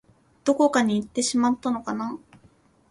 [0.45, 2.17] どこかにいってしまったのかな